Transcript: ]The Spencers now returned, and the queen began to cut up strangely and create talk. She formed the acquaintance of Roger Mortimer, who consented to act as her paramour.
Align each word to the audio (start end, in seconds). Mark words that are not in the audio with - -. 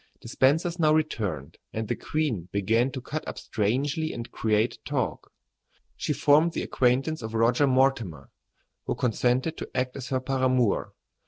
]The 0.23 0.29
Spencers 0.29 0.79
now 0.79 0.93
returned, 0.95 1.59
and 1.71 1.87
the 1.87 1.95
queen 1.95 2.49
began 2.51 2.89
to 2.93 3.01
cut 3.01 3.27
up 3.27 3.37
strangely 3.37 4.13
and 4.13 4.31
create 4.31 4.79
talk. 4.83 5.31
She 5.95 6.11
formed 6.11 6.53
the 6.53 6.63
acquaintance 6.63 7.21
of 7.21 7.35
Roger 7.35 7.67
Mortimer, 7.67 8.31
who 8.87 8.95
consented 8.95 9.57
to 9.57 9.69
act 9.77 9.95
as 9.95 10.09
her 10.09 10.19
paramour. 10.19 10.93